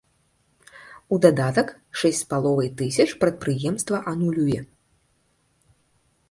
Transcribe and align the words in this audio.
У 1.15 1.19
дадатак 1.25 1.67
шэсць 2.03 2.21
з 2.21 2.27
паловай 2.31 2.69
тысяч 2.79 3.05
прадпрыемства 3.25 3.97
анулюе. 4.15 4.59